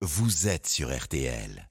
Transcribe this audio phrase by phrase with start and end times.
[0.00, 1.68] vous êtes sur RTL.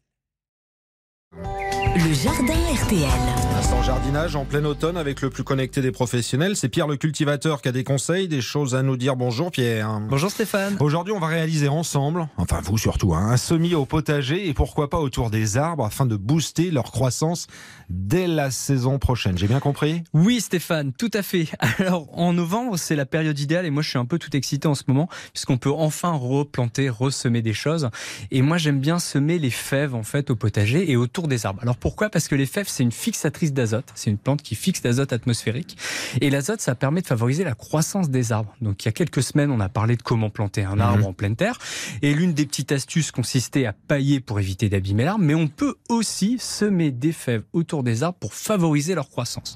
[2.07, 3.09] Le jardin RTL.
[3.57, 6.55] Instant jardinage en plein automne avec le plus connecté des professionnels.
[6.55, 9.17] C'est Pierre le cultivateur qui a des conseils, des choses à nous dire.
[9.17, 9.99] Bonjour Pierre.
[10.07, 10.77] Bonjour Stéphane.
[10.79, 14.89] Aujourd'hui, on va réaliser ensemble, enfin vous surtout, hein, un semis au potager et pourquoi
[14.89, 17.47] pas autour des arbres afin de booster leur croissance
[17.89, 19.37] dès la saison prochaine.
[19.37, 20.03] J'ai bien compris?
[20.13, 21.47] Oui Stéphane, tout à fait.
[21.79, 24.69] Alors en novembre, c'est la période idéale et moi je suis un peu tout excité
[24.69, 27.89] en ce moment puisqu'on peut enfin replanter, ressemer des choses.
[28.31, 31.59] Et moi j'aime bien semer les fèves en fait au potager et autour des arbres.
[31.63, 33.87] Alors pourquoi Parce que les fèves c'est une fixatrice d'azote.
[33.95, 35.77] C'est une plante qui fixe l'azote atmosphérique
[36.21, 38.55] et l'azote ça permet de favoriser la croissance des arbres.
[38.61, 41.05] Donc il y a quelques semaines on a parlé de comment planter un arbre Mhm.
[41.05, 41.57] en pleine terre
[42.01, 45.75] et l'une des petites astuces consistait à pailler pour éviter d'abîmer l'arbre, mais on peut
[45.89, 49.55] aussi semer des fèves autour des arbres pour favoriser leur croissance.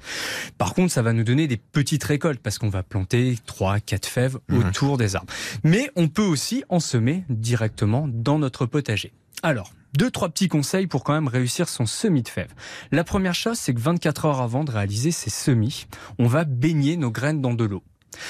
[0.58, 4.06] Par contre, ça va nous donner des petites récoltes parce qu'on va planter 3 4
[4.08, 4.58] fèves Mhm.
[4.60, 5.32] autour des arbres.
[5.64, 9.12] Mais on peut aussi en semer directement dans notre potager.
[9.44, 12.54] Alors, deux, trois petits conseils pour quand même réussir son semis de fèves.
[12.92, 15.88] La première chose, c'est que 24 heures avant de réaliser ces semis,
[16.20, 17.84] on va baigner nos graines dans de l'eau.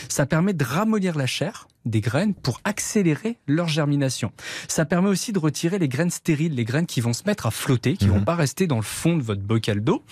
[0.10, 4.32] Ça permet de ramollir la chair des graines pour accélérer leur germination.
[4.68, 7.52] Ça permet aussi de retirer les graines stériles, les graines qui vont se mettre à
[7.52, 8.12] flotter, qui Mhm.
[8.20, 10.04] vont pas rester dans le fond de votre bocal d'eau.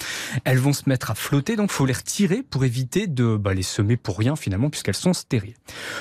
[0.46, 3.62] Elles vont se mettre à flotter, donc faut les retirer pour éviter de bah, les
[3.62, 5.54] semer pour rien finalement, puisqu'elles sont stériles.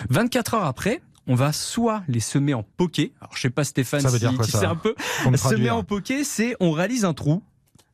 [0.08, 3.12] 24 heures après, on va soit les semer en poquet.
[3.20, 4.94] Alors je sais pas Stéphane Ça veut si dire quoi, tu ça un peu.
[5.36, 7.42] Semer en poquet, c'est on réalise un trou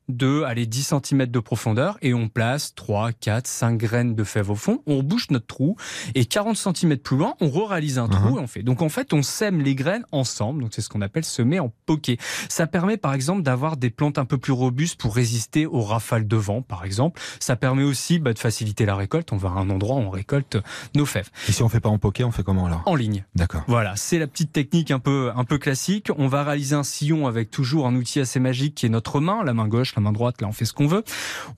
[0.09, 4.51] de allez, 10 cm de profondeur et on place 3, 4, 5 graines de fèves
[4.51, 4.83] au fond.
[4.87, 5.77] On bouche notre trou
[6.15, 8.37] et 40 cm plus loin, on réalise un trou Mhm.
[8.37, 8.63] et on fait.
[8.63, 10.63] Donc en fait, on sème les graines ensemble.
[10.63, 12.19] Donc c'est ce qu'on appelle semer en poquet.
[12.49, 16.27] Ça permet par exemple d'avoir des plantes un peu plus robustes pour résister aux rafales
[16.29, 17.21] de vent, par exemple.
[17.41, 19.33] Ça permet aussi bah, de faciliter la récolte.
[19.33, 20.59] On va à un endroit où on récolte
[20.95, 22.83] nos fèves Et si on fait pas en poké, on fait comment alors?
[22.87, 23.25] En ligne.
[23.35, 23.63] D'accord.
[23.69, 26.11] Voilà, c'est la petite technique un peu, un peu classique.
[26.19, 29.43] On va réaliser un sillon avec toujours un outil assez magique qui est notre main,
[29.45, 31.05] la main gauche, la main droite, là on fait ce qu'on veut.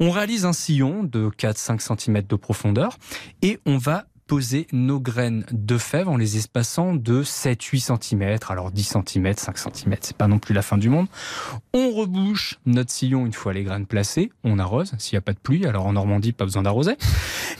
[0.01, 2.98] On réalise un sillon de 4-5 cm de profondeur
[3.42, 8.70] et on va poser nos graines de fèves en les espaçant de 7-8 cm, alors
[8.73, 11.07] 10 cm, 5 cm, c'est pas non plus la fin du monde.
[11.73, 15.33] On rebouche notre sillon une fois les graines placées, on arrose s'il n'y a pas
[15.33, 16.97] de pluie, alors en Normandie pas besoin d'arroser.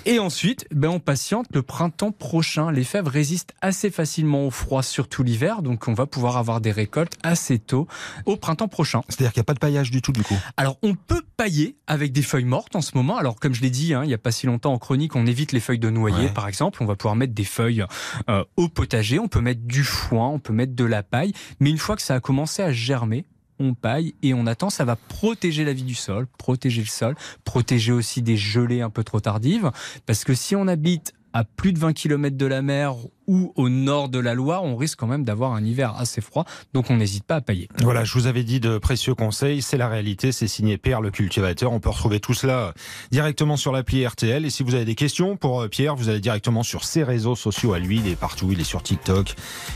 [0.07, 2.71] Et ensuite, ben, on patiente le printemps prochain.
[2.71, 6.73] Les fèves résistent assez facilement au froid, surtout l'hiver, donc on va pouvoir avoir des
[6.73, 7.87] récoltes assez tôt
[8.25, 9.03] au printemps prochain.
[9.09, 10.37] C'est-à-dire qu'il n'y a pas de paillage du tout du coup?
[10.57, 13.17] Alors on peut pailler avec des feuilles mortes en ce moment.
[13.17, 15.27] Alors comme je l'ai dit, hein, il n'y a pas si longtemps en chronique, on
[15.27, 16.29] évite les feuilles de noyer Ouais.
[16.29, 16.56] par exemple.
[16.61, 17.85] On va pouvoir mettre des feuilles
[18.29, 21.33] euh, au potager, on peut mettre du foin, on peut mettre de la paille.
[21.61, 23.25] Mais une fois que ça a commencé à germer,
[23.59, 27.15] on paille et on attend, ça va protéger la vie du sol, protéger le sol,
[27.45, 29.71] protéger aussi des gelées un peu trop tardives.
[30.05, 32.95] Parce que si on habite à plus de 20 km de la mer
[33.27, 36.47] ou au nord de la Loire, on risque quand même d'avoir un hiver assez froid.
[36.73, 37.69] Donc on n'hésite pas à pailler.
[37.83, 41.11] Voilà, je vous avais dit de précieux conseils, c'est la réalité, c'est signé Pierre le
[41.11, 41.73] cultivateur.
[41.73, 42.73] On peut retrouver tout cela
[43.11, 44.47] directement sur l'appli RTL.
[44.47, 47.37] Et si vous avez des questions pour euh, Pierre, vous allez directement sur ses réseaux
[47.37, 47.99] sociaux à lui.
[47.99, 49.35] Il est partout, il est sur TikTok,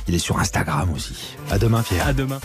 [0.09, 1.37] il est sur Instagram aussi.
[1.51, 2.07] À demain Pierre.
[2.07, 2.41] À demain.